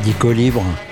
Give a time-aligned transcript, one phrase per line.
[0.00, 0.89] Radicaux libres.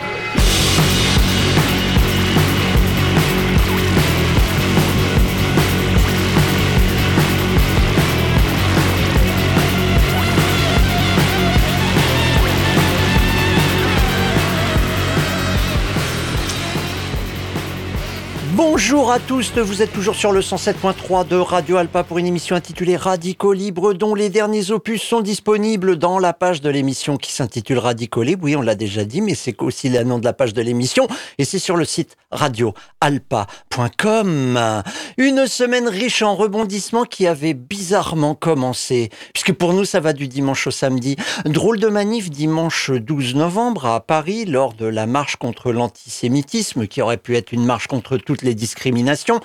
[18.91, 22.57] Bonjour à tous, vous êtes toujours sur le 107.3 de Radio Alpa pour une émission
[22.57, 27.31] intitulée Radicaux Libre dont les derniers opus sont disponibles dans la page de l'émission qui
[27.31, 28.45] s'intitule Radicaux Libre.
[28.45, 31.07] Oui, on l'a déjà dit, mais c'est aussi le nom de la page de l'émission
[31.37, 34.83] et c'est sur le site radioalpa.com.
[35.19, 40.29] Une semaine riche en rebondissements qui avait bizarrement commencé, puisque pour nous ça va du
[40.29, 41.17] dimanche au samedi.
[41.45, 47.03] Drôle de manif dimanche 12 novembre à Paris lors de la marche contre l'antisémitisme qui
[47.03, 49.41] aurait pu être une marche contre toutes les discriminations discrimination.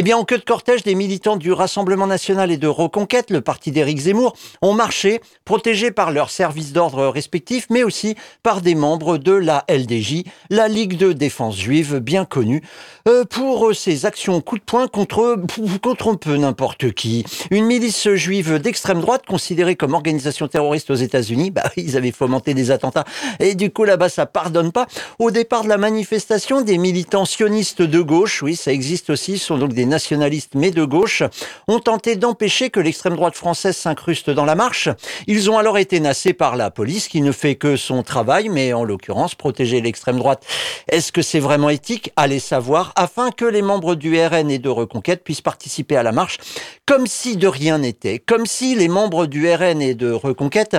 [0.00, 3.40] Eh bien, en queue de cortège, des militants du Rassemblement national et de Reconquête, le
[3.40, 8.76] parti d'Éric Zemmour, ont marché, protégés par leurs services d'ordre respectifs, mais aussi par des
[8.76, 12.62] membres de la LDJ, la Ligue de défense juive, bien connue,
[13.08, 15.36] euh, pour ses actions coup de poing contre,
[15.82, 17.24] contre un peu n'importe qui.
[17.50, 22.54] Une milice juive d'extrême droite, considérée comme organisation terroriste aux États-Unis, bah, ils avaient fomenté
[22.54, 23.04] des attentats,
[23.40, 24.86] et du coup, là-bas, ça pardonne pas.
[25.18, 29.58] Au départ de la manifestation, des militants sionistes de gauche, oui, ça existe aussi, sont
[29.58, 31.22] donc des nationalistes mais de gauche,
[31.66, 34.88] ont tenté d'empêcher que l'extrême droite française s'incruste dans la marche.
[35.26, 38.72] Ils ont alors été nassés par la police qui ne fait que son travail, mais
[38.72, 40.44] en l'occurrence protéger l'extrême droite.
[40.88, 42.12] Est-ce que c'est vraiment éthique?
[42.16, 46.12] Allez savoir, afin que les membres du RN et de Reconquête puissent participer à la
[46.12, 46.38] marche
[46.86, 50.76] comme si de rien n'était, comme si les membres du RN et de Reconquête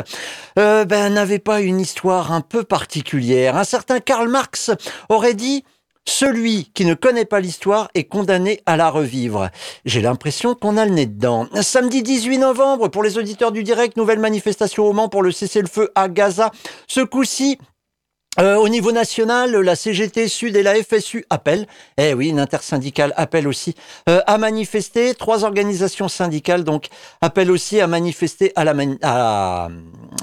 [0.58, 3.56] euh, ben, n'avaient pas une histoire un peu particulière.
[3.56, 4.72] Un certain Karl Marx
[5.10, 5.64] aurait dit
[6.10, 9.50] celui qui ne connaît pas l'histoire est condamné à la revivre.
[9.86, 11.48] J'ai l'impression qu'on a le nez dedans.
[11.62, 15.92] Samedi 18 novembre, pour les auditeurs du direct, nouvelle manifestation au Mans pour le cessez-le-feu
[15.96, 16.52] à Gaza.
[16.88, 17.58] Ce coup-ci,
[18.38, 21.66] euh, au niveau national, la CGT Sud et la FSU appellent,
[21.98, 23.74] eh oui, une intersyndicale appelle aussi
[24.08, 25.16] euh, à manifester.
[25.16, 26.90] Trois organisations syndicales donc
[27.22, 29.70] appellent aussi à manifester à, la à,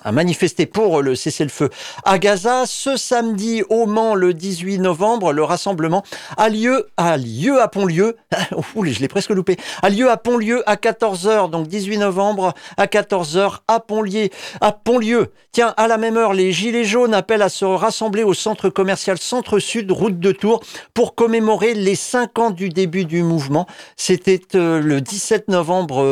[0.05, 1.69] à manifester pour le cessez-le-feu
[2.05, 2.63] à Gaza.
[2.67, 6.05] Ce samedi au Mans, le 18 novembre, le rassemblement
[6.37, 8.17] a lieu a lieu à Pontlieu.
[8.77, 9.57] Ouh, je l'ai presque loupé.
[9.83, 14.29] A lieu à Pontlieu à 14h, donc 18 novembre à 14h à Pontlieu.
[14.61, 15.33] À Pontlieu.
[15.51, 18.69] Tiens, à la même heure, les Gilets jaunes appellent à se rassembler rassemblés au centre
[18.69, 20.61] commercial Centre-Sud, route de Tours,
[20.93, 23.67] pour commémorer les cinq ans du début du mouvement.
[23.97, 26.05] C'était euh, le 17 novembre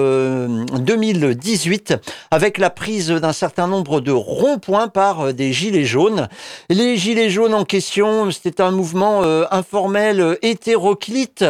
[0.78, 1.96] 2018, euh,
[2.30, 6.28] avec la prise d'un certain nombre de ronds-points par euh, des gilets jaunes.
[6.70, 11.44] Les gilets jaunes en question, c'était un mouvement informel hétéroclite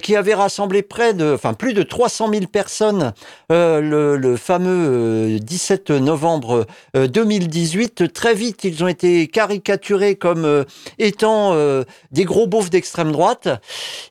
[0.00, 3.12] qui avait rassemblé près de, enfin plus de 300 000 personnes
[3.50, 8.12] le, le, fameux 17 novembre 2018.
[8.12, 9.71] Très vite, ils ont été caricaturés
[10.18, 10.64] comme euh,
[10.98, 13.48] étant euh, des gros beaufs d'extrême droite,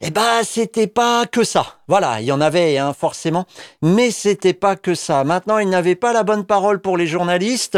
[0.01, 1.79] eh ben c'était pas que ça.
[1.87, 3.45] Voilà, il y en avait hein, forcément,
[3.81, 5.23] mais c'était pas que ça.
[5.23, 7.77] Maintenant, ils n'avaient pas la bonne parole pour les journalistes.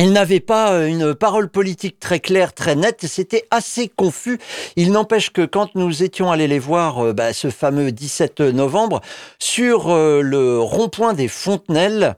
[0.00, 4.38] Ils n'avaient pas euh, une parole politique très claire, très nette, c'était assez confus.
[4.76, 9.00] Il n'empêche que quand nous étions allés les voir, bah, ce fameux 17 novembre,
[9.38, 12.16] sur le rond-point des Fontenelles,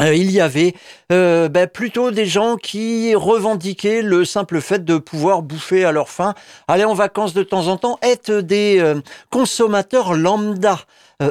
[0.00, 0.74] euh, il y avait
[1.12, 6.08] euh, ben, plutôt des gens qui revendiquaient le simple fait de pouvoir bouffer à leur
[6.08, 6.34] faim,
[6.66, 9.00] aller en vacances de temps en temps, être des euh,
[9.30, 10.80] consommateurs lambda.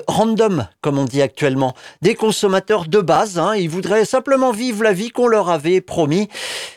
[0.08, 3.38] random, comme on dit actuellement, des consommateurs de base.
[3.38, 6.30] Hein, ils voudraient simplement vivre la vie qu'on leur avait promis.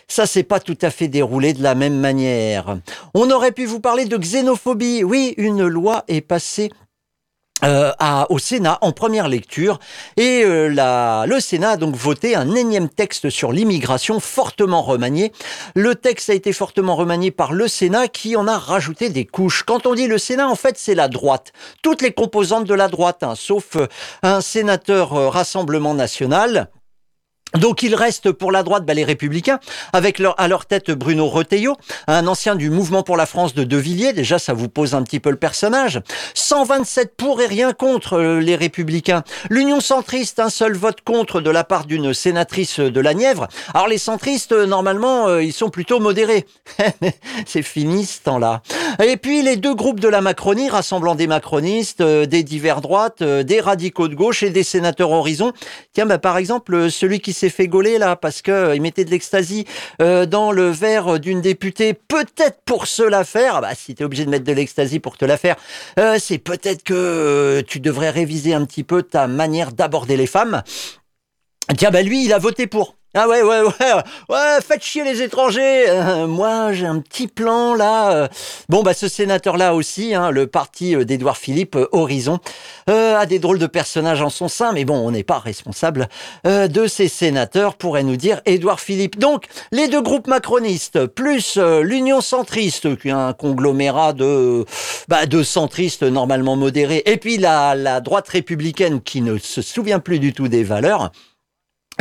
[0.08, 2.78] Ça, c'est pas tout à fait déroulé de la même manière.
[3.14, 5.04] On aurait pu vous parler de xénophobie.
[5.04, 6.70] Oui, une loi est passée
[7.64, 9.78] euh, à, au Sénat en première lecture
[10.18, 15.32] et euh, le Sénat a donc voté un énième texte sur l'immigration fortement remanié.
[15.74, 19.62] Le texte a été fortement remanié par le Sénat qui en a rajouté des couches.
[19.62, 21.52] Quand on dit le Sénat, en fait, c'est la droite.
[21.82, 23.86] Toutes les composantes de la droite, hein, sauf euh,
[24.22, 26.68] un sénateur Rassemblement national
[27.58, 29.60] donc il reste pour la droite bah, les républicains,
[29.92, 31.76] avec leur, à leur tête Bruno Retailleau,
[32.06, 35.02] un ancien du mouvement pour la France de De Villiers, déjà ça vous pose un
[35.02, 36.00] petit peu le personnage.
[36.34, 39.22] 127 pour et rien contre euh, les républicains.
[39.50, 43.48] L'Union centriste, un seul vote contre de la part d'une sénatrice de la Nièvre.
[43.74, 46.46] Alors les centristes, euh, normalement, euh, ils sont plutôt modérés.
[47.46, 48.62] C'est fini ce temps-là.
[49.02, 53.60] Et puis les deux groupes de la Macronie, rassemblant des macronistes, des divers droites, des
[53.60, 55.52] radicaux de gauche et des sénateurs horizon.
[55.92, 59.04] Tiens, bah, par exemple, celui qui s'est fait gauler là parce que euh, il mettait
[59.04, 59.66] de l'ecstasy
[60.00, 63.56] euh, dans le verre d'une députée, peut-être pour se la faire.
[63.56, 65.56] Ah bah, si tu es obligé de mettre de l'ecstasy pour te la faire,
[65.98, 70.62] euh, c'est peut-être que tu devrais réviser un petit peu ta manière d'aborder les femmes.
[71.76, 72.96] Tiens, bah lui, il a voté pour.
[73.18, 73.92] Ah ouais, ouais, ouais,
[74.28, 75.88] ouais, faites chier les étrangers.
[75.88, 78.12] Euh, moi, j'ai un petit plan là.
[78.12, 78.28] Euh.
[78.68, 82.40] Bon, bah ce sénateur-là aussi, hein, le parti euh, d'Édouard Philippe, Horizon,
[82.88, 86.08] a des drôles de personnages en son sein, mais bon, on n'est pas responsable
[86.44, 89.18] de ces sénateurs, pourrait nous dire Édouard Philippe.
[89.18, 94.64] Donc, les deux groupes macronistes, plus l'Union centriste, qui est un conglomérat de,
[95.08, 99.98] bah, de centristes normalement modérés, et puis la, la droite républicaine qui ne se souvient
[99.98, 101.10] plus du tout des valeurs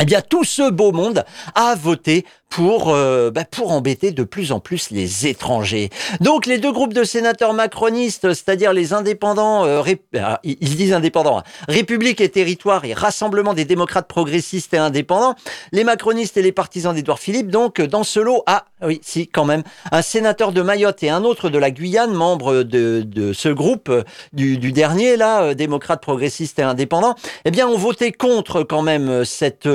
[0.00, 4.52] eh bien, tout ce beau monde a voté pour, euh, bah, pour embêter de plus
[4.52, 5.90] en plus les étrangers.
[6.20, 9.82] Donc les deux groupes de sénateurs macronistes, c'est-à-dire les indépendants, euh,
[10.18, 15.34] ah, ils disent indépendants, hein, République et Territoire et Rassemblement des démocrates progressistes et indépendants,
[15.72, 19.44] les macronistes et les partisans d'Édouard Philippe, donc dans ce lot, ah oui, si quand
[19.44, 23.48] même, un sénateur de Mayotte et un autre de la Guyane, membre de, de ce
[23.48, 23.90] groupe
[24.32, 28.82] du, du dernier, là, euh, démocrates progressistes et indépendants, eh bien ont voté contre quand
[28.82, 29.66] même cette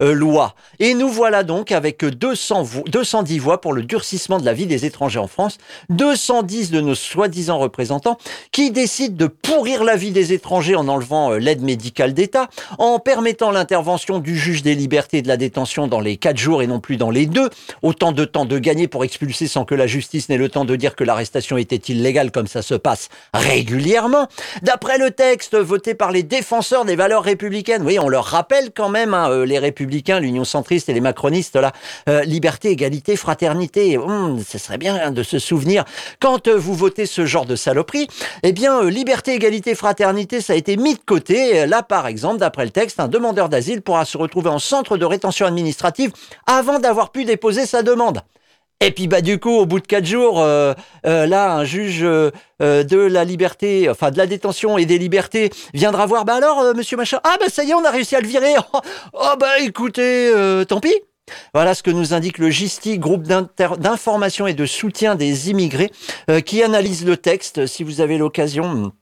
[0.00, 0.54] loi.
[0.78, 4.84] Et nous voilà donc avec 200 210 voix pour le durcissement de la vie des
[4.84, 5.58] étrangers en France,
[5.90, 8.18] 210 de nos soi-disant représentants
[8.52, 12.48] qui décident de pourrir la vie des étrangers en enlevant euh, l'aide médicale d'État,
[12.78, 16.62] en permettant l'intervention du juge des libertés et de la détention dans les 4 jours
[16.62, 17.50] et non plus dans les 2,
[17.82, 20.76] autant de temps de gagner pour expulser sans que la justice n'ait le temps de
[20.76, 24.28] dire que l'arrestation était illégale comme ça se passe régulièrement.
[24.62, 28.88] D'après le texte voté par les défenseurs des valeurs républicaines, oui, on leur rappelle quand
[28.88, 31.72] même, hein, euh, les républicains, l'Union centriste et les macronistes, là,
[32.08, 33.96] euh, liberté, égalité, fraternité.
[33.96, 35.84] Hum, ce serait bien de se souvenir
[36.20, 38.06] quand euh, vous votez ce genre de saloperie.
[38.42, 41.66] Eh bien, euh, liberté, égalité, fraternité, ça a été mis de côté.
[41.66, 45.04] Là, par exemple, d'après le texte, un demandeur d'asile pourra se retrouver en centre de
[45.04, 46.12] rétention administrative
[46.46, 48.20] avant d'avoir pu déposer sa demande.
[48.80, 53.24] Et puis bah du coup au bout de quatre jours, là un juge de la
[53.24, 56.24] liberté, enfin de la détention et des libertés viendra voir.
[56.24, 58.54] Bah alors Monsieur Machin, ah bah ça y est, on a réussi à le virer.
[59.14, 60.30] Oh, bah écoutez,
[60.68, 60.94] tant pis.
[61.54, 65.90] Voilà ce que nous indique le GISTI, groupe d'information et de soutien des immigrés,
[66.30, 67.66] euh, qui analyse le texte.
[67.66, 68.92] Si vous avez l'occasion,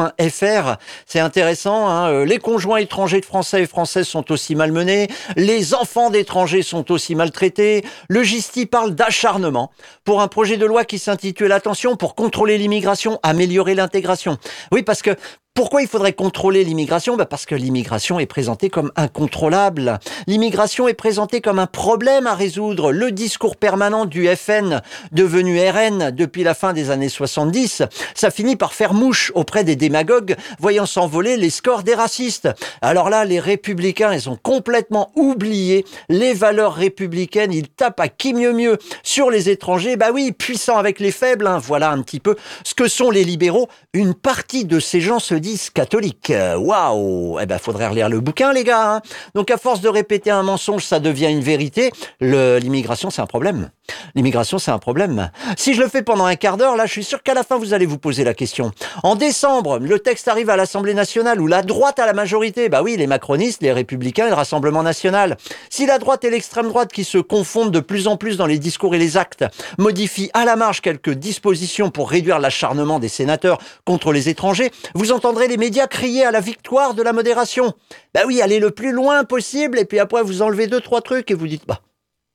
[1.06, 1.88] C'est intéressant.
[1.88, 5.08] Hein, euh, les conjoints étrangers de Français et Françaises sont aussi malmenés.
[5.36, 7.86] Les enfants d'étrangers sont aussi maltraités.
[8.10, 9.70] Le gisti parle d'acharnement
[10.04, 14.40] pour un projet de loi qui s'intitule Attention pour contrôler l'immigration, améliorer l'intégration.
[14.72, 15.16] Oui, parce que
[15.56, 17.16] pourquoi il faudrait contrôler l'immigration?
[17.16, 20.00] Bah Parce que l'immigration est présentée comme incontrôlable.
[20.26, 22.92] L'immigration est présentée comme un problème à résoudre.
[22.92, 27.84] Le discours permanent du FN, devenu RN depuis la fin des années 70,
[28.16, 32.50] ça finit par faire mouche auprès des démagogues, voyant s'envoler les scores des racistes.
[32.82, 37.54] Alors là, les républicains, ils ont complètement oublié les valeurs républicaines.
[37.54, 39.98] Ils tapent à qui mieux mieux sur les étrangers.
[39.98, 41.46] Bah oui, puissants avec les faibles.
[41.46, 41.60] Hein.
[41.60, 43.70] Voilà un petit peu ce que sont les libéraux.
[43.94, 46.34] Une partie de ces gens se disent catholiques.
[46.58, 48.96] Waouh Eh ben, faudrait relire le bouquin, les gars.
[48.96, 49.02] Hein.
[49.36, 51.92] Donc, à force de répéter un mensonge, ça devient une vérité.
[52.20, 53.70] L'immigration, c'est un problème.
[54.16, 55.32] L'immigration, c'est un problème.
[55.58, 57.58] Si je le fais pendant un quart d'heure, là, je suis sûr qu'à la fin,
[57.58, 58.72] vous allez vous poser la question.
[59.02, 62.70] En décembre, le texte arrive à l'Assemblée nationale où la droite a la majorité.
[62.70, 65.38] Bah oui, les macronistes, les républicains et le Rassemblement national.
[65.70, 68.60] Si la droite et l'extrême droite qui se confondent de plus en plus dans les
[68.60, 69.46] discours et les actes
[69.80, 75.12] modifient à la marge quelques dispositions pour réduire l'acharnement des sénateurs contre les étrangers, vous
[75.12, 77.74] entendrez les médias crier à la victoire de la modération.
[78.14, 81.32] Bah oui, allez le plus loin possible et puis après vous enlevez deux, trois trucs
[81.32, 81.80] et vous dites, bah,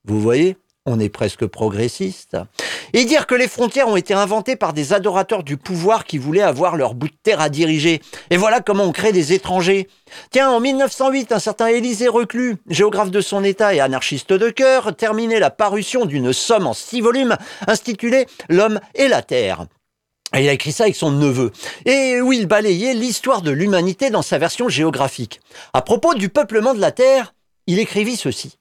[0.04, 0.56] vous voyez,
[0.88, 2.36] on est presque progressiste.
[2.92, 6.42] Et dire que les frontières ont été inventées par des adorateurs du pouvoir qui voulaient
[6.42, 8.00] avoir leur bout de terre à diriger.
[8.30, 9.88] Et voilà comment on crée des étrangers.
[10.30, 14.96] Tiens, en 1908, un certain Élisée Reclus, géographe de son état et anarchiste de cœur,
[14.96, 19.66] terminait la parution d'une somme en six volumes intitulée L'homme et la terre.
[20.34, 21.52] Il a écrit ça avec son neveu.
[21.86, 25.40] Et où il balayait l'histoire de l'humanité dans sa version géographique.
[25.72, 27.34] À propos du peuplement de la Terre,
[27.66, 28.57] il écrivit ceci.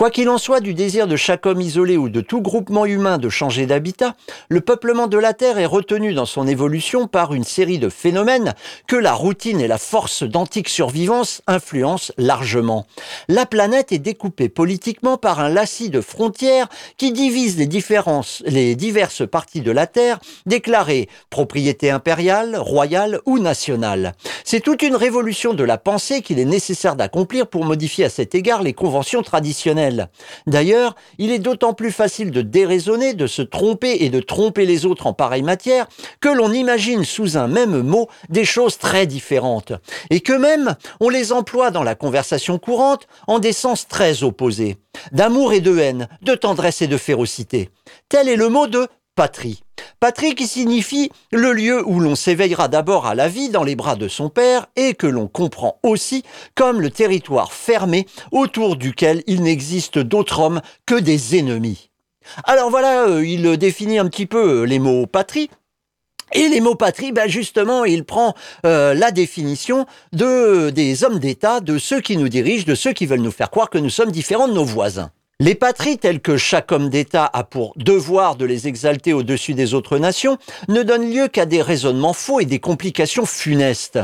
[0.00, 3.18] Quoi qu'il en soit du désir de chaque homme isolé ou de tout groupement humain
[3.18, 4.16] de changer d'habitat,
[4.48, 8.54] le peuplement de la Terre est retenu dans son évolution par une série de phénomènes
[8.86, 12.86] que la routine et la force d'antique survivance influencent largement.
[13.28, 18.76] La planète est découpée politiquement par un lacis de frontières qui divise les, différences, les
[18.76, 24.14] diverses parties de la Terre, déclarées propriété impériale, royale ou nationale.
[24.44, 28.34] C'est toute une révolution de la pensée qu'il est nécessaire d'accomplir pour modifier à cet
[28.34, 29.89] égard les conventions traditionnelles
[30.46, 34.86] D'ailleurs, il est d'autant plus facile de déraisonner, de se tromper et de tromper les
[34.86, 35.88] autres en pareille matière
[36.20, 39.72] que l'on imagine sous un même mot des choses très différentes.
[40.10, 44.76] Et que même on les emploie dans la conversation courante en des sens très opposés,
[45.12, 47.70] d'amour et de haine, de tendresse et de férocité.
[48.08, 48.86] Tel est le mot de
[49.20, 49.62] patrie.
[50.00, 53.94] Patrie qui signifie le lieu où l'on s'éveillera d'abord à la vie dans les bras
[53.94, 56.22] de son père et que l'on comprend aussi
[56.54, 61.90] comme le territoire fermé autour duquel il n'existe d'autre homme que des ennemis.
[62.44, 65.50] Alors voilà, euh, il définit un petit peu euh, les mots patrie.
[66.32, 68.34] Et les mots patrie, ben justement, il prend
[68.64, 69.84] euh, la définition
[70.14, 73.50] de, des hommes d'État, de ceux qui nous dirigent, de ceux qui veulent nous faire
[73.50, 75.10] croire que nous sommes différents de nos voisins.
[75.42, 79.72] Les patries telles que chaque homme d'État a pour devoir de les exalter au-dessus des
[79.72, 80.36] autres nations
[80.68, 83.98] ne donnent lieu qu'à des raisonnements faux et des complications funestes.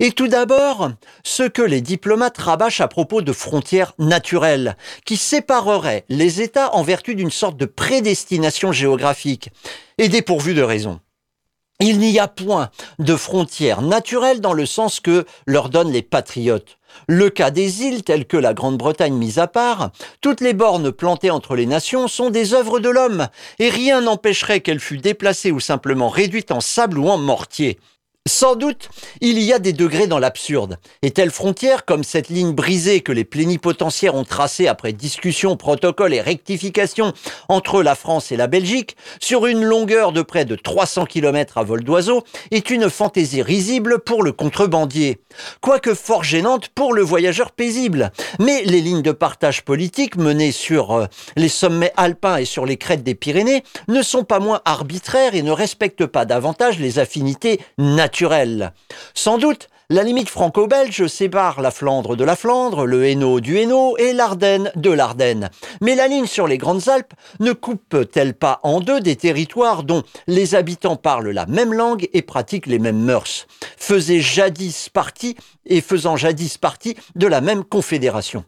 [0.00, 0.90] Et tout d'abord,
[1.22, 6.82] ce que les diplomates rabâchent à propos de frontières naturelles, qui sépareraient les États en
[6.82, 9.50] vertu d'une sorte de prédestination géographique,
[9.98, 10.98] et dépourvues de raison.
[11.78, 16.78] Il n'y a point de frontières naturelles dans le sens que leur donnent les patriotes.
[17.08, 21.30] Le cas des îles telles que la Grande-Bretagne mise à part, toutes les bornes plantées
[21.30, 25.60] entre les nations sont des œuvres de l'homme, et rien n'empêcherait qu'elles fût déplacées ou
[25.60, 27.78] simplement réduites en sable ou en mortier.
[28.26, 28.88] Sans doute,
[29.20, 30.78] il y a des degrés dans l'absurde.
[31.02, 36.14] Et telle frontière, comme cette ligne brisée que les plénipotentiaires ont tracée après discussion, protocole
[36.14, 37.12] et rectification
[37.50, 41.64] entre la France et la Belgique, sur une longueur de près de 300 km à
[41.64, 45.20] vol d'oiseau, est une fantaisie risible pour le contrebandier.
[45.60, 48.10] Quoique fort gênante pour le voyageur paisible.
[48.38, 52.78] Mais les lignes de partage politique menées sur euh, les sommets alpins et sur les
[52.78, 57.60] crêtes des Pyrénées ne sont pas moins arbitraires et ne respectent pas davantage les affinités
[57.76, 58.13] naturelles
[59.14, 63.98] sans doute, la limite franco-belge sépare la Flandre de la Flandre, le Hainaut du Hainaut
[63.98, 65.50] et l'Ardenne de l'Ardenne.
[65.82, 70.02] Mais la ligne sur les Grandes Alpes ne coupe-t-elle pas en deux des territoires dont
[70.26, 75.82] les habitants parlent la même langue et pratiquent les mêmes mœurs, faisait jadis partie et
[75.82, 78.44] faisant jadis partie de la même confédération.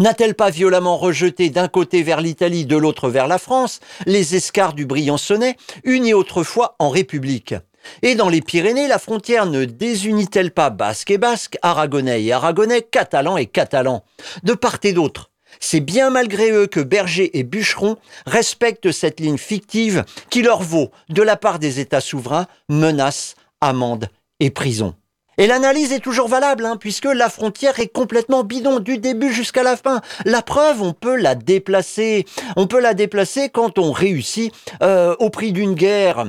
[0.00, 4.74] N'a-t-elle pas violemment rejeté d'un côté vers l'Italie, de l'autre vers la France, les escarres
[4.74, 7.54] du Briançonnais, unis autrefois en République?
[8.02, 12.82] Et dans les Pyrénées, la frontière ne désunit-elle pas basque et basque, aragonais et aragonais,
[12.82, 14.04] catalan et catalan
[14.42, 15.30] De part et d'autre.
[15.60, 20.90] C'est bien malgré eux que bergers et bûcherons respectent cette ligne fictive qui leur vaut,
[21.08, 24.08] de la part des États souverains, menaces, amendes
[24.40, 24.94] et prison.
[25.36, 29.64] Et l'analyse est toujours valable, hein, puisque la frontière est complètement bidon du début jusqu'à
[29.64, 30.00] la fin.
[30.24, 32.24] La preuve, on peut la déplacer.
[32.56, 36.26] On peut la déplacer quand on réussit euh, au prix d'une guerre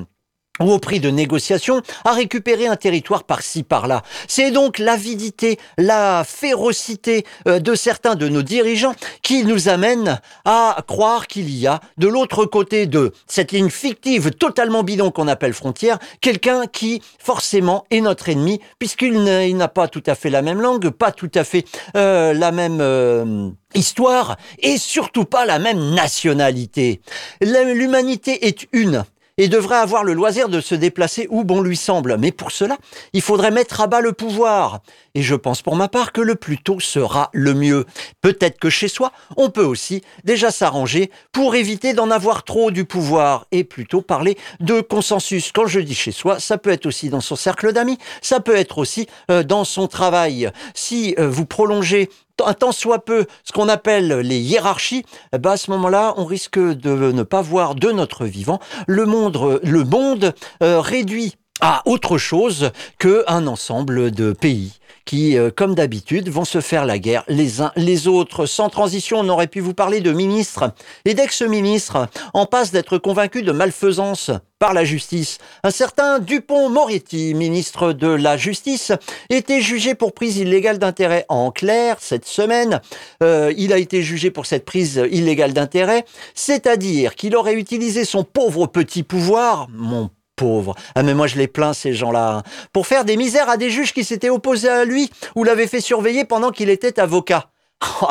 [0.60, 4.04] ou au prix de négociations, à récupérer un territoire par-ci par-là.
[4.28, 10.84] C'est donc l'avidité, la férocité euh, de certains de nos dirigeants qui nous amènent à
[10.88, 15.54] croire qu'il y a, de l'autre côté de cette ligne fictive totalement bidon qu'on appelle
[15.54, 20.62] frontière, quelqu'un qui forcément est notre ennemi, puisqu'il n'a pas tout à fait la même
[20.62, 22.80] langue, pas tout à fait euh, la même...
[22.82, 27.02] Euh, histoire et surtout pas la même nationalité.
[27.42, 29.04] L'humanité est une
[29.38, 32.18] et devrait avoir le loisir de se déplacer où bon lui semble.
[32.18, 32.78] Mais pour cela,
[33.14, 34.82] il faudrait mettre à bas le pouvoir.
[35.14, 37.86] Et je pense pour ma part que le plus tôt sera le mieux.
[38.22, 42.86] Peut-être que chez soi, on peut aussi déjà s'arranger pour éviter d'en avoir trop du
[42.86, 45.52] pouvoir et plutôt parler de consensus.
[45.52, 48.56] Quand je dis chez soi, ça peut être aussi dans son cercle d'amis, ça peut
[48.56, 50.50] être aussi euh, dans son travail.
[50.74, 55.72] Si euh, vous prolongez tant soit peu ce qu'on appelle les hiérarchies, ben, à ce
[55.72, 58.60] moment-là, on risque de ne pas voir de notre vivant.
[58.88, 65.52] Le monde, le monde euh, réduit à autre chose qu'un ensemble de pays qui, euh,
[65.56, 68.46] comme d'habitude, vont se faire la guerre les uns les autres.
[68.46, 70.74] Sans transition, on aurait pu vous parler de ministres
[71.06, 75.38] et d'ex-ministres en passe d'être convaincus de malfaisance par la justice.
[75.64, 78.94] Un certain Dupont-Moretti, ministre de la Justice,
[79.30, 81.26] était jugé pour prise illégale d'intérêt.
[81.30, 82.82] En clair, cette semaine,
[83.22, 88.24] euh, il a été jugé pour cette prise illégale d'intérêt, c'est-à-dire qu'il aurait utilisé son
[88.24, 90.76] pauvre petit pouvoir, mon pauvre.
[90.96, 92.44] Ah mais moi je les plains ces gens-là.
[92.74, 95.82] Pour faire des misères à des juges qui s'étaient opposés à lui ou l'avaient fait
[95.82, 97.50] surveiller pendant qu'il était avocat.
[98.02, 98.08] Oh,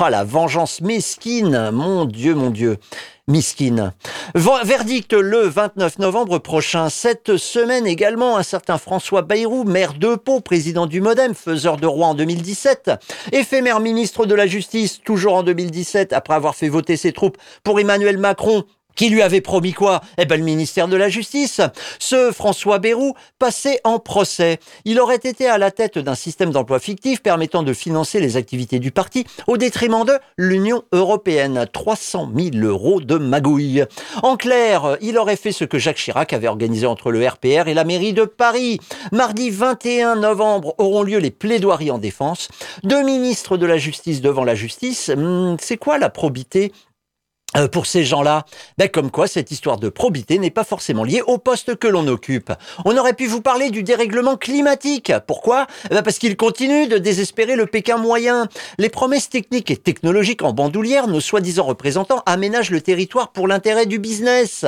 [0.00, 2.78] oh, la vengeance mesquine, mon Dieu, mon Dieu,
[3.28, 3.92] misquine.
[4.34, 6.88] Verdict le 29 novembre prochain.
[6.88, 11.86] Cette semaine également, un certain François Bayrou, maire de Pau, président du Modem, faiseur de
[11.86, 12.90] roi en 2017,
[13.32, 17.78] éphémère ministre de la Justice, toujours en 2017, après avoir fait voter ses troupes pour
[17.78, 18.64] Emmanuel Macron,
[18.96, 20.00] qui lui avait promis quoi?
[20.18, 21.60] Eh ben le ministère de la Justice.
[21.98, 24.58] Ce François Bayrou passait en procès.
[24.84, 28.78] Il aurait été à la tête d'un système d'emploi fictif permettant de financer les activités
[28.78, 31.66] du parti au détriment de l'Union européenne.
[31.72, 33.84] 300 000 euros de magouille.
[34.22, 37.74] En clair, il aurait fait ce que Jacques Chirac avait organisé entre le RPR et
[37.74, 38.78] la mairie de Paris.
[39.12, 42.48] Mardi 21 novembre auront lieu les plaidoiries en défense.
[42.84, 45.10] Deux ministres de la Justice devant la justice.
[45.14, 46.72] Hmm, c'est quoi la probité?
[47.56, 48.46] Euh, pour ces gens-là,
[48.78, 52.06] ben comme quoi cette histoire de probité n'est pas forcément liée au poste que l'on
[52.08, 52.50] occupe.
[52.86, 55.12] On aurait pu vous parler du dérèglement climatique.
[55.26, 55.66] Pourquoi?
[55.90, 58.48] Eh ben Parce qu'il continue de désespérer le Pékin moyen.
[58.78, 63.84] Les promesses techniques et technologiques en bandoulière, nos soi-disant représentants aménagent le territoire pour l'intérêt
[63.84, 64.64] du business.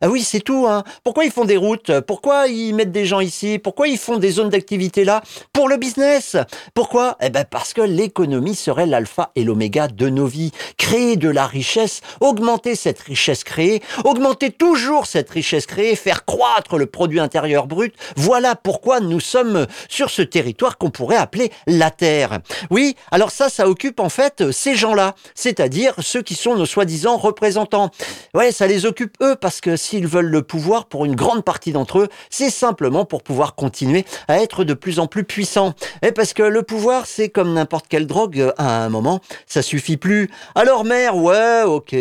[0.00, 0.66] Ah oui, c'est tout.
[0.68, 0.84] Hein.
[1.02, 2.00] Pourquoi ils font des routes?
[2.00, 3.58] Pourquoi ils mettent des gens ici?
[3.58, 6.36] Pourquoi ils font des zones d'activité là Pour le business?
[6.72, 7.16] Pourquoi?
[7.20, 10.52] Eh ben parce que l'économie serait l'alpha et l'oméga de nos vies.
[10.76, 16.76] Créer de la richesse augmenter cette richesse créée, augmenter toujours cette richesse créée, faire croître
[16.76, 17.94] le produit intérieur brut.
[18.16, 22.40] Voilà pourquoi nous sommes sur ce territoire qu'on pourrait appeler la Terre.
[22.70, 27.16] Oui, alors ça, ça occupe en fait ces gens-là, c'est-à-dire ceux qui sont nos soi-disant
[27.16, 27.90] représentants.
[28.34, 31.72] Ouais, ça les occupe eux parce que s'ils veulent le pouvoir, pour une grande partie
[31.72, 35.74] d'entre eux, c'est simplement pour pouvoir continuer à être de plus en plus puissants.
[36.02, 39.96] Et parce que le pouvoir, c'est comme n'importe quelle drogue, à un moment, ça suffit
[39.96, 40.30] plus.
[40.54, 41.92] Alors mère, ouais, ok,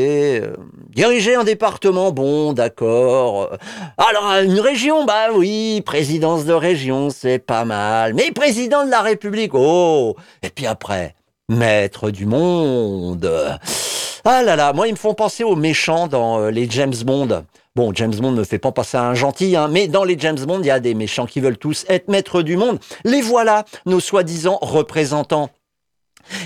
[0.42, 0.54] euh,
[0.90, 3.52] diriger un département, bon, d'accord.
[3.98, 8.14] Alors, une région, bah oui, présidence de région, c'est pas mal.
[8.14, 11.16] Mais président de la République, oh Et puis après,
[11.50, 13.30] maître du monde.
[14.26, 17.44] Ah là là, moi, ils me font penser aux méchants dans euh, les James Bond.
[17.78, 20.40] Bon, James Bond ne fait pas passer à un gentil, hein, mais dans les James
[20.40, 22.80] Bond, il y a des méchants qui veulent tous être maîtres du monde.
[23.06, 25.50] Les voilà, nos soi-disant représentants.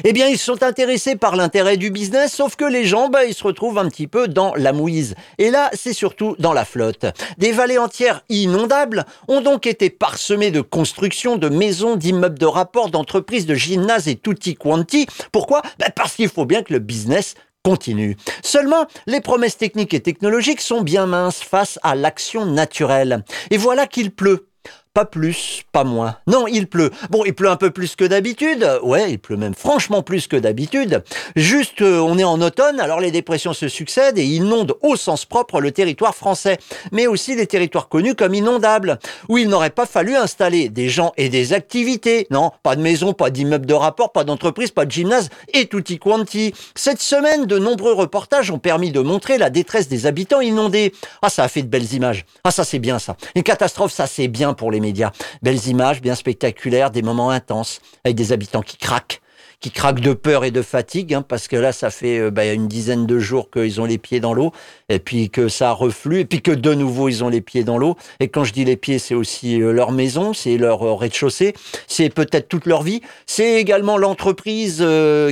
[0.03, 3.33] Eh bien, ils sont intéressés par l'intérêt du business, sauf que les gens, bah, ils
[3.33, 5.15] se retrouvent un petit peu dans la mouise.
[5.37, 7.05] Et là, c'est surtout dans la flotte.
[7.37, 12.89] Des vallées entières inondables ont donc été parsemées de constructions, de maisons, d'immeubles de rapport,
[12.89, 15.07] d'entreprises, de gymnases et tutti quanti.
[15.31, 15.61] Pourquoi?
[15.79, 18.17] Bah, Parce qu'il faut bien que le business continue.
[18.43, 23.23] Seulement, les promesses techniques et technologiques sont bien minces face à l'action naturelle.
[23.51, 24.50] Et voilà qu'il pleut.
[24.93, 26.17] Pas plus, pas moins.
[26.27, 26.91] Non, il pleut.
[27.11, 28.69] Bon, il pleut un peu plus que d'habitude.
[28.83, 31.01] Ouais, il pleut même franchement plus que d'habitude.
[31.37, 35.23] Juste, euh, on est en automne, alors les dépressions se succèdent et inondent au sens
[35.23, 36.57] propre le territoire français,
[36.91, 38.99] mais aussi les territoires connus comme inondables,
[39.29, 42.27] où il n'aurait pas fallu installer des gens et des activités.
[42.29, 45.99] Non, pas de maison, pas d'immeuble de rapport, pas d'entreprise, pas de gymnase et tutti
[45.99, 46.53] quanti.
[46.75, 50.91] Cette semaine, de nombreux reportages ont permis de montrer la détresse des habitants inondés.
[51.21, 52.25] Ah, ça a fait de belles images.
[52.43, 53.15] Ah, ça c'est bien ça.
[53.35, 55.11] Une catastrophe, ça c'est bien pour les médias.
[55.41, 59.21] Belles images, bien spectaculaires, des moments intenses, avec des habitants qui craquent
[59.61, 62.51] qui craquent de peur et de fatigue, hein, parce que là, ça fait euh, bah,
[62.51, 64.51] une dizaine de jours qu'ils ont les pieds dans l'eau,
[64.89, 67.77] et puis que ça reflue, et puis que de nouveau, ils ont les pieds dans
[67.77, 67.95] l'eau.
[68.19, 71.53] Et quand je dis les pieds, c'est aussi euh, leur maison, c'est leur euh, rez-de-chaussée,
[71.87, 73.01] c'est peut-être toute leur vie.
[73.27, 74.83] C'est également l'entreprise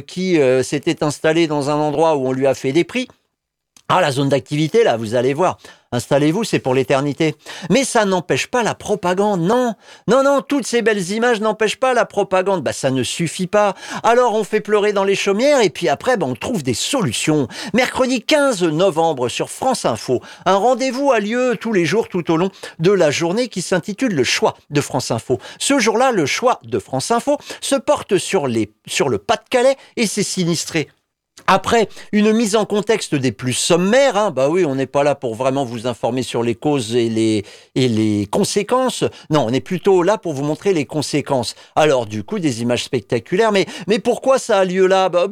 [0.05, 3.07] qui s'était installée dans un endroit où on lui a fait des prix.
[3.91, 5.57] Ah, la zone d'activité, là, vous allez voir.
[5.91, 7.33] Installez-vous, c'est pour l'éternité.
[7.71, 9.73] Mais ça n'empêche pas la propagande, non?
[10.07, 12.61] Non, non, toutes ces belles images n'empêchent pas la propagande.
[12.61, 13.73] Bah, ça ne suffit pas.
[14.03, 17.47] Alors, on fait pleurer dans les chaumières et puis après, bah, on trouve des solutions.
[17.73, 22.37] Mercredi 15 novembre sur France Info, un rendez-vous a lieu tous les jours tout au
[22.37, 25.39] long de la journée qui s'intitule Le choix de France Info.
[25.57, 30.05] Ce jour-là, le choix de France Info se porte sur les, sur le Pas-de-Calais et
[30.05, 30.89] ses sinistrés.
[31.47, 35.15] Après une mise en contexte des plus sommaires, hein, bah oui, on n'est pas là
[35.15, 37.43] pour vraiment vous informer sur les causes et les,
[37.75, 39.03] et les conséquences.
[39.29, 41.55] Non, on est plutôt là pour vous montrer les conséquences.
[41.75, 43.51] Alors, du coup, des images spectaculaires.
[43.51, 45.09] Mais, mais pourquoi ça a lieu là?
[45.09, 45.27] Bah,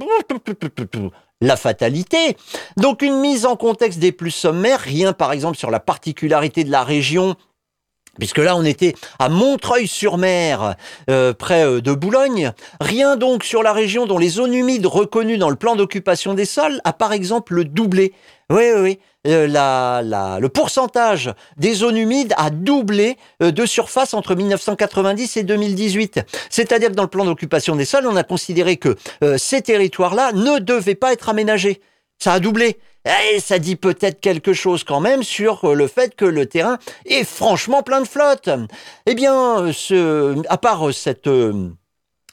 [1.42, 2.36] la fatalité.
[2.78, 6.72] Donc une mise en contexte des plus sommaires, rien par exemple sur la particularité de
[6.72, 7.36] la région
[8.18, 10.76] Puisque là, on était à Montreuil-sur-Mer,
[11.10, 12.52] euh, près euh, de Boulogne.
[12.82, 16.46] Rien donc sur la région dont les zones humides reconnues dans le plan d'occupation des
[16.46, 18.14] sols a par exemple doublé.
[18.50, 19.00] Oui, oui, oui.
[19.28, 25.44] Euh, la, la, le pourcentage des zones humides a doublé de surface entre 1990 et
[25.44, 26.22] 2018.
[26.50, 28.96] C'est-à-dire que dans le plan d'occupation des sols, on a considéré que
[29.38, 31.82] ces territoires-là ne devaient pas être aménagés.
[32.20, 32.78] Ça a doublé.
[33.32, 36.78] Et ça dit peut-être quelque chose quand même sur euh, le fait que le terrain
[37.06, 38.50] est franchement plein de flotte.
[39.06, 41.28] Eh bien, ce, à part cette...
[41.28, 41.70] Euh,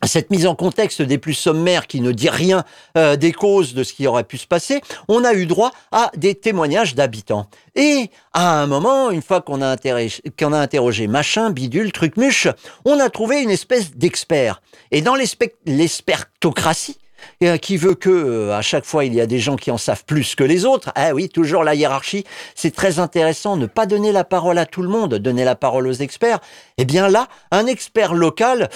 [0.06, 2.64] cette mise en contexte des plus sommaires qui ne dit rien
[2.98, 6.10] euh, des causes de ce qui aurait pu se passer, on a eu droit à
[6.16, 7.48] des témoignages d'habitants.
[7.74, 12.48] Et à un moment, une fois qu'on a, a, interrogé machin, bidule, truc muche,
[12.84, 14.60] on a trouvé une espèce d'expert.
[14.90, 16.98] Et dans l'expertocratie,
[17.42, 19.78] euh, qui veut que euh, à chaque fois il y a des gens qui en
[19.78, 20.90] savent plus que les autres?
[20.94, 22.24] Ah oui, toujours la hiérarchie.
[22.54, 23.56] C'est très intéressant.
[23.56, 26.40] Ne pas donner la parole à tout le monde, donner la parole aux experts.
[26.78, 28.68] Eh bien là, un expert local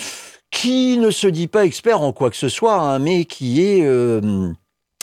[0.51, 3.83] qui ne se dit pas expert en quoi que ce soit, hein, mais qui est
[3.83, 4.51] euh,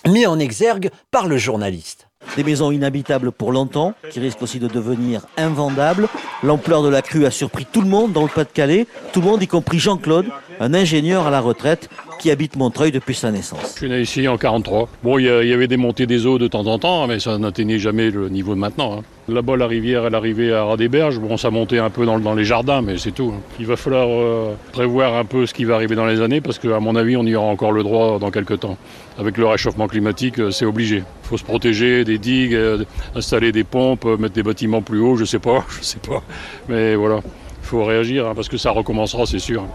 [0.08, 2.05] mis en exergue par le journaliste.
[2.36, 6.08] Des maisons inhabitables pour longtemps, qui risquent aussi de devenir invendables.
[6.44, 9.42] L'ampleur de la crue a surpris tout le monde dans le Pas-de-Calais, tout le monde,
[9.42, 10.28] y compris Jean-Claude,
[10.60, 13.74] un ingénieur à la retraite, qui habite Montreuil depuis sa naissance.
[13.74, 14.90] Je suis né ici en 43.
[15.04, 17.80] Bon, il y, avait des montées des eaux de temps en temps, mais ça n'atteignait
[17.80, 19.00] jamais le niveau de maintenant.
[19.00, 19.04] Hein.
[19.28, 21.20] Là-bas, la rivière, elle arrivait à Radéberge.
[21.20, 23.34] Bon, ça montait un peu dans, dans les jardins, mais c'est tout.
[23.36, 23.42] Hein.
[23.60, 26.60] Il va falloir euh, prévoir un peu ce qui va arriver dans les années, parce
[26.60, 28.78] qu'à mon avis, on y aura encore le droit dans quelques temps.
[29.17, 30.97] Avec le réchauffement climatique, euh, c'est obligé.
[30.97, 32.84] Il faut se protéger des digues, euh,
[33.15, 36.21] installer des pompes, mettre des bâtiments plus hauts, je sais pas, je sais pas.
[36.67, 39.65] Mais voilà, il faut réagir, hein, parce que ça recommencera, c'est sûr.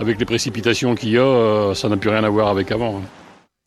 [0.00, 3.00] Avec les précipitations qu'il y a, ça n'a plus rien à voir avec avant.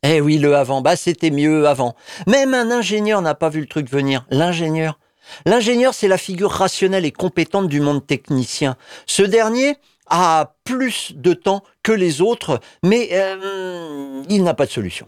[0.04, 1.96] Eh oui, le avant, bah c'était mieux avant.
[2.28, 4.26] Même un ingénieur n'a pas vu le truc venir.
[4.30, 5.00] L'ingénieur,
[5.46, 8.76] L'ingénieur, c'est la figure rationnelle et compétente du monde technicien.
[9.06, 9.76] Ce dernier
[10.08, 15.08] a plus de temps que les autres, mais euh, il n'a pas de solution.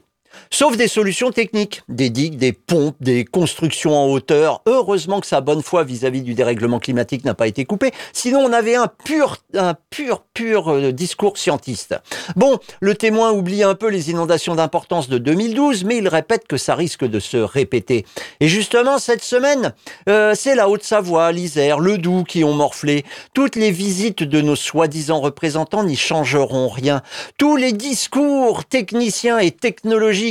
[0.52, 4.62] Sauf des solutions techniques, des digues, des pompes, des constructions en hauteur.
[4.65, 7.91] Heureusement que sa bonne foi vis-à-vis du dérèglement climatique n'a pas été coupée.
[8.13, 11.95] Sinon, on avait un pur, un pur, pur euh, discours scientiste.
[12.36, 16.58] Bon, le témoin oublie un peu les inondations d'importance de 2012, mais il répète que
[16.58, 18.06] ça risque de se répéter.
[18.39, 19.73] Et justement, cette semaine,
[20.08, 23.06] euh, c'est la Haute-Savoie, l'Isère, le Doubs qui ont morflé.
[23.34, 27.02] Toutes les visites de nos soi-disant représentants n'y changeront rien.
[27.38, 30.29] Tous les discours techniciens et technologiques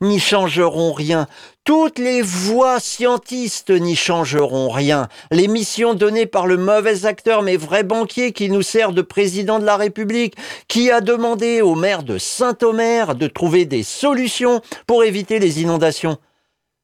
[0.00, 1.26] n'y changeront rien.
[1.64, 5.08] Toutes les voix scientistes n'y changeront rien.
[5.30, 9.58] Les missions données par le mauvais acteur mais vrai banquier qui nous sert de président
[9.58, 10.36] de la République,
[10.68, 16.18] qui a demandé au maire de Saint-Omer de trouver des solutions pour éviter les inondations.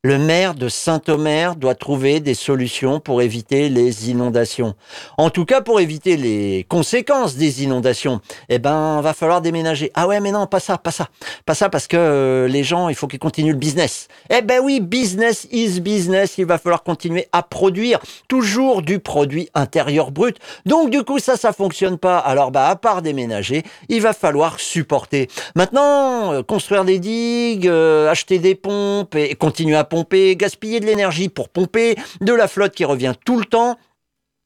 [0.04, 4.74] Le maire de Saint-Omer doit trouver des solutions pour éviter les inondations.
[5.16, 9.92] En tout cas, pour éviter les conséquences des inondations, eh ben, va falloir déménager.
[9.94, 11.06] Ah ouais, mais non, pas ça, pas ça.
[11.46, 14.08] Pas ça parce que euh, les gens, il faut qu'ils continuent le business.
[14.28, 16.36] Eh ben oui, business is business.
[16.36, 20.36] Il va falloir continuer à produire toujours du produit intérieur brut.
[20.66, 22.18] Donc, du coup, ça, ça fonctionne pas.
[22.18, 25.28] Alors, bah, à part déménager, il va falloir supporter.
[25.54, 30.86] Maintenant, euh, construire des digues, euh, acheter des pompes et continuer à pomper, gaspiller de
[30.86, 33.76] l'énergie pour pomper, de la flotte qui revient tout le temps.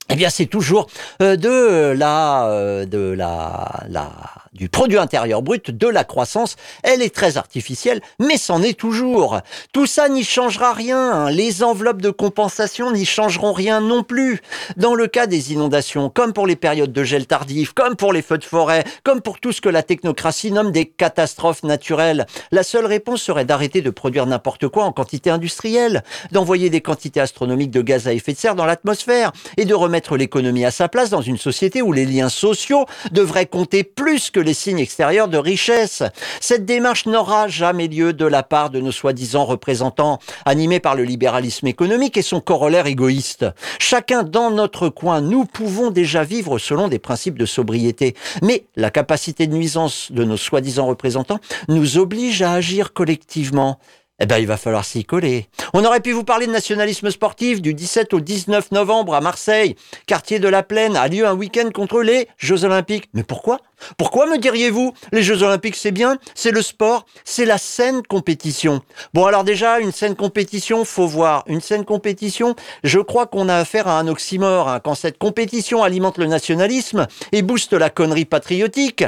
[0.08, 0.88] Eh bien, c'est toujours
[1.22, 4.10] euh, de la, euh, de la, la
[4.56, 6.56] du produit intérieur brut, de la croissance.
[6.82, 9.40] Elle est très artificielle, mais c'en est toujours.
[9.72, 11.30] Tout ça n'y changera rien.
[11.30, 14.40] Les enveloppes de compensation n'y changeront rien non plus.
[14.76, 18.22] Dans le cas des inondations, comme pour les périodes de gel tardif, comme pour les
[18.22, 22.62] feux de forêt, comme pour tout ce que la technocratie nomme des catastrophes naturelles, la
[22.62, 27.70] seule réponse serait d'arrêter de produire n'importe quoi en quantité industrielle, d'envoyer des quantités astronomiques
[27.70, 31.10] de gaz à effet de serre dans l'atmosphère et de remettre l'économie à sa place
[31.10, 35.36] dans une société où les liens sociaux devraient compter plus que les signes extérieurs de
[35.36, 36.02] richesse.
[36.40, 41.02] Cette démarche n'aura jamais lieu de la part de nos soi-disant représentants, animés par le
[41.02, 43.44] libéralisme économique et son corollaire égoïste.
[43.78, 48.14] Chacun dans notre coin, nous pouvons déjà vivre selon des principes de sobriété.
[48.42, 53.78] Mais la capacité de nuisance de nos soi-disant représentants nous oblige à agir collectivement
[54.18, 55.46] eh ben, il va falloir s'y coller.
[55.74, 59.76] On aurait pu vous parler de nationalisme sportif du 17 au 19 novembre à Marseille.
[60.06, 63.10] Quartier de la Plaine a lieu un week-end contre les Jeux Olympiques.
[63.12, 63.60] Mais pourquoi?
[63.98, 64.94] Pourquoi me diriez-vous?
[65.12, 68.80] Les Jeux Olympiques, c'est bien, c'est le sport, c'est la scène compétition.
[69.12, 71.44] Bon, alors déjà, une scène compétition, faut voir.
[71.46, 74.68] Une scène compétition, je crois qu'on a affaire à un oxymore.
[74.68, 74.80] Hein.
[74.80, 79.04] Quand cette compétition alimente le nationalisme et booste la connerie patriotique,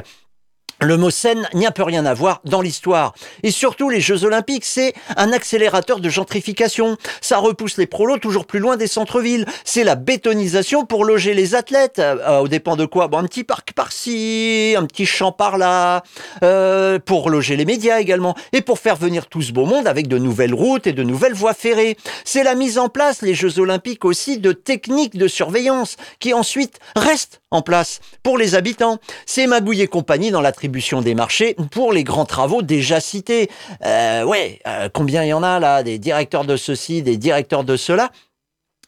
[0.80, 3.14] le mot scène n'y a peu rien à voir dans l'histoire.
[3.42, 6.96] Et surtout, les Jeux Olympiques, c'est un accélérateur de gentrification.
[7.20, 9.46] Ça repousse les prolos toujours plus loin des centres-villes.
[9.64, 11.98] C'est la bétonisation pour loger les athlètes.
[11.98, 13.08] Euh, au dépend de quoi?
[13.08, 16.02] Bon, Un petit parc par-ci, un petit champ par-là,
[16.42, 20.08] euh, pour loger les médias également, et pour faire venir tout ce beau monde avec
[20.08, 21.96] de nouvelles routes et de nouvelles voies ferrées.
[22.24, 26.78] C'est la mise en place, les Jeux Olympiques aussi, de techniques de surveillance qui ensuite
[26.96, 28.98] restent en place pour les habitants.
[29.26, 33.50] C'est Magouille et compagnie dans l'attribution des marchés pour les grands travaux déjà cités.
[33.84, 35.82] Euh, ouais, euh, combien il y en a là?
[35.82, 38.10] Des directeurs de ceci, des directeurs de cela?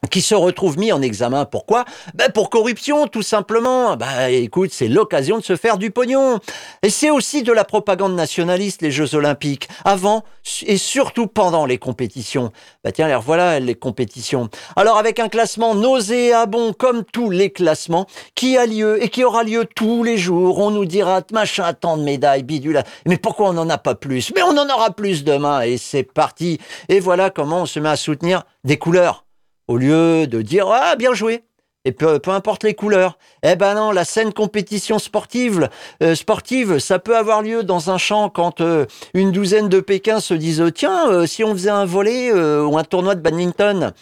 [0.08, 1.44] Qui se retrouve mis en examen.
[1.44, 1.84] Pourquoi?
[2.14, 3.96] Ben Pour corruption, tout simplement.
[3.96, 6.40] Ben écoute, c'est l'occasion de se faire du pognon.
[6.82, 10.24] Et c'est aussi de la propagande nationaliste, les Jeux Olympiques, avant
[10.62, 12.50] et surtout pendant les compétitions.
[12.82, 14.48] Ben tiens, alors voilà les compétitions.
[14.74, 19.44] Alors avec un classement nauséabond, comme tous les classements, qui a lieu et qui aura
[19.44, 22.82] lieu tous les jours, on nous dira, machin, tant de médailles, bidule.
[23.06, 24.32] Mais pourquoi on n'en a pas plus?
[24.34, 26.58] Mais on en aura plus demain, et c'est parti.
[26.88, 29.24] Et voilà comment on se met à soutenir des couleurs
[29.70, 31.44] au lieu de dire ah bien joué
[31.84, 33.16] et peu, peu, importe les couleurs.
[33.42, 35.70] Eh ben non, la scène compétition sportive,
[36.02, 40.20] euh, sportive, ça peut avoir lieu dans un champ quand euh, une douzaine de Pékins
[40.20, 43.92] se disent tiens, euh, si on faisait un volet ou un tournoi de badminton,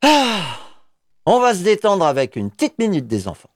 [0.02, 0.42] Ah
[1.26, 3.48] on va se détendre avec une petite minute des enfants.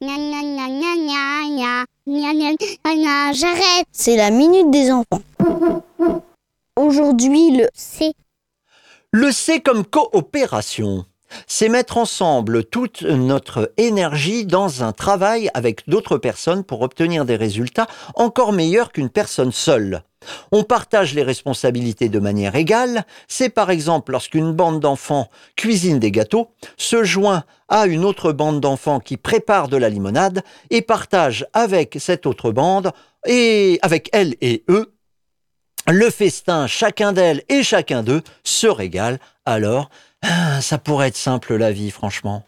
[3.34, 3.86] J'arrête.
[3.92, 5.22] C'est la minute des enfants.
[6.78, 8.14] Aujourd'hui, le C.
[9.14, 11.06] Le C comme coopération.
[11.48, 17.38] C'est mettre ensemble toute notre énergie dans un travail avec d'autres personnes pour obtenir des
[17.38, 20.04] résultats encore meilleurs qu'une personne seule.
[20.52, 23.06] On partage les responsabilités de manière égale.
[23.30, 28.60] C'est par exemple lorsqu'une bande d'enfants cuisine des gâteaux, se joint à une autre bande
[28.60, 32.92] d'enfants qui prépare de la limonade et partage avec cette autre bande
[33.26, 34.97] et avec elle et eux
[35.88, 39.20] le festin, chacun d'elles et chacun d'eux se régale.
[39.46, 39.90] Alors,
[40.22, 42.44] ah, ça pourrait être simple la vie, franchement.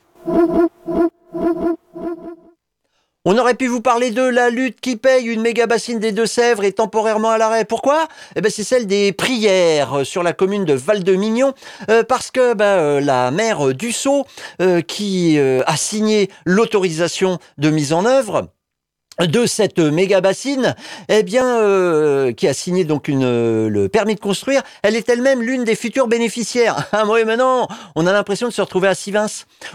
[3.25, 6.63] On aurait pu vous parler de la lutte qui paye une méga bassine des Deux-Sèvres
[6.63, 7.65] et temporairement à l'arrêt.
[7.65, 8.08] Pourquoi?
[8.36, 11.54] Eh ben c'est celle des prières sur la commune de Val-de-Mignon,
[11.89, 14.25] euh, parce que ben, euh, la maire Dussault,
[14.62, 18.47] euh, qui a signé l'autorisation de mise en œuvre,
[19.27, 20.75] de cette méga bassine,
[21.10, 25.10] eh bien, euh, qui a signé donc une, euh, le permis de construire, elle est
[25.10, 26.88] elle-même l'une des futures bénéficiaires.
[26.99, 29.27] Ah oui, maintenant, on a l'impression de se retrouver à Sivins,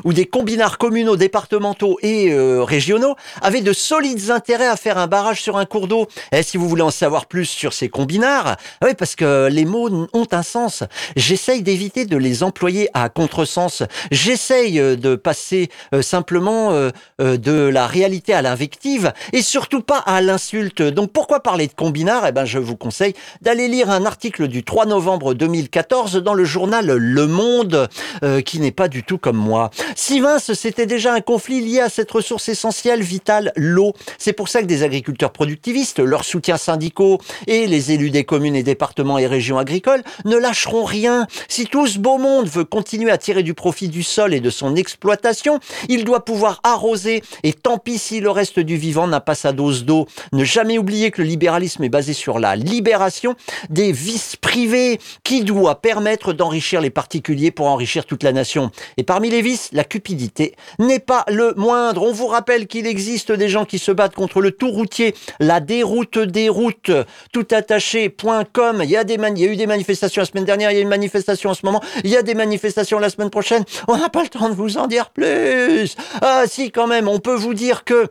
[0.04, 5.06] où des combinards communaux, départementaux et euh, régionaux avaient de solides intérêts à faire un
[5.06, 6.06] barrage sur un cours d'eau.
[6.32, 9.48] Et eh, si vous voulez en savoir plus sur ces combinards, ah oui, parce que
[9.50, 10.82] les mots ont un sens.
[11.16, 13.82] J'essaye d'éviter de les employer à contresens.
[14.10, 15.70] J'essaye de passer
[16.02, 16.72] simplement
[17.18, 20.80] de la réalité à l'invective et surtout pas à l'insulte.
[20.80, 22.24] Donc pourquoi parler de combinard?
[22.26, 26.44] Eh ben je vous conseille d'aller lire un article du 3 novembre 2014 dans le
[26.44, 27.88] journal Le Monde,
[28.22, 29.70] euh, qui n'est pas du tout comme moi.
[29.96, 33.92] Sivins, c'était déjà un conflit lié à cette ressource essentielle, vitale, l'eau.
[34.18, 37.18] C'est pour ça que des agriculteurs productivistes, leurs soutiens syndicaux
[37.48, 41.26] et les élus des communes et départements et régions agricoles ne lâcheront rien.
[41.48, 44.50] Si tout ce beau monde veut continuer à tirer du profit du sol et de
[44.50, 49.34] son exploitation, il doit pouvoir arroser et tant pis si le reste du vivant pas
[49.34, 50.06] sa dose d'eau.
[50.32, 53.34] Ne jamais oublier que le libéralisme est basé sur la libération
[53.70, 58.70] des vices privés qui doit permettre d'enrichir les particuliers pour enrichir toute la nation.
[58.96, 62.02] Et parmi les vices, la cupidité n'est pas le moindre.
[62.02, 65.60] On vous rappelle qu'il existe des gens qui se battent contre le tout routier, la
[65.60, 66.90] déroute des routes,
[67.32, 68.80] tout attaché.com.
[68.82, 70.78] Il y a des il y a eu des manifestations la semaine dernière, il y
[70.78, 73.64] a une manifestation en ce moment, il y a des manifestations la semaine prochaine.
[73.88, 75.96] On n'a pas le temps de vous en dire plus.
[76.20, 78.08] Ah si quand même, on peut vous dire que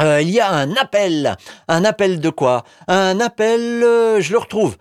[0.00, 1.36] euh, il y a un appel.
[1.68, 2.64] Un appel de quoi?
[2.88, 4.76] Un appel, euh, je le retrouve.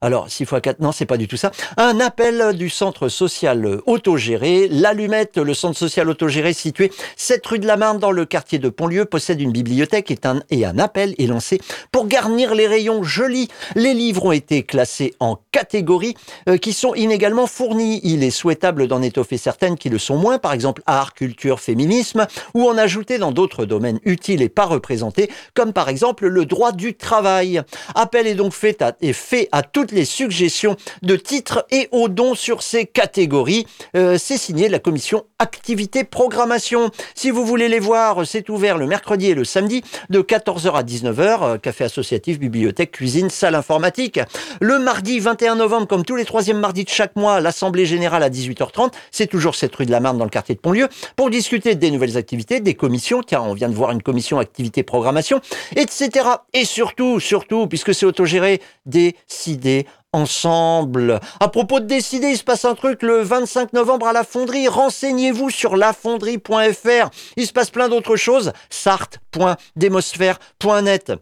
[0.00, 1.50] Alors, 6 x 4, non, c'est pas du tout ça.
[1.76, 4.68] Un appel du centre social autogéré.
[4.70, 8.68] L'Allumette, le centre social autogéré situé 7 rue de la Marne dans le quartier de
[8.68, 13.02] Pontlieu, possède une bibliothèque et un, et un appel est lancé pour garnir les rayons
[13.02, 13.48] jolis.
[13.74, 16.14] Les livres ont été classés en catégories
[16.48, 17.98] euh, qui sont inégalement fournies.
[18.04, 22.28] Il est souhaitable d'en étoffer certaines qui le sont moins, par exemple art, culture, féminisme,
[22.54, 26.70] ou en ajouter dans d'autres domaines utiles et pas représentés, comme par exemple le droit
[26.70, 27.62] du travail.
[27.96, 32.34] Appel est donc fait à, est fait à les suggestions de titres et aux dons
[32.34, 33.66] sur ces catégories.
[33.96, 36.90] Euh, c'est signé la commission activité programmation.
[37.14, 40.82] Si vous voulez les voir, c'est ouvert le mercredi et le samedi de 14h à
[40.82, 44.20] 19h, euh, café associatif, bibliothèque, cuisine, salle informatique.
[44.60, 48.30] Le mardi 21 novembre, comme tous les troisièmes mardis de chaque mois, l'Assemblée Générale à
[48.30, 48.92] 18h30.
[49.10, 51.90] C'est toujours cette rue de la Marne dans le quartier de Pontlieu pour discuter des
[51.90, 53.22] nouvelles activités, des commissions.
[53.22, 55.40] Tiens, on vient de voir une commission activité programmation,
[55.76, 56.28] etc.
[56.52, 59.77] Et surtout, surtout, puisque c'est autogéré, décider
[60.12, 61.20] ensemble.
[61.40, 64.68] À propos de décider, il se passe un truc le 25 novembre à la fonderie.
[64.68, 67.10] Renseignez-vous sur lafonderie.fr.
[67.36, 68.52] Il se passe plein d'autres choses.
[68.70, 71.12] sart.demosphère.net.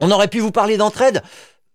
[0.00, 1.22] On aurait pu vous parler d'entraide.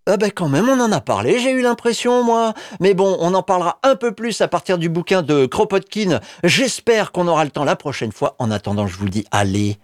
[0.06, 2.54] Ah ben quand même, on en a parlé, j'ai eu l'impression, moi.
[2.82, 6.20] Mais bon, on en parlera un peu plus à partir du bouquin de Kropotkin.
[6.44, 8.36] J'espère qu'on aura le temps la prochaine fois.
[8.38, 9.78] En attendant, je vous dis, allez,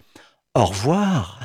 [0.56, 1.38] au revoir.